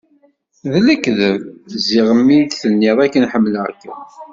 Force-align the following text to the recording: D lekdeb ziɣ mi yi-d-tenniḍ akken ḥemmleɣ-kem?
D 0.71 0.73
lekdeb 0.85 1.39
ziɣ 1.85 2.07
mi 2.25 2.35
yi-d-tenniḍ 2.39 2.97
akken 3.05 3.29
ḥemmleɣ-kem? 3.31 3.97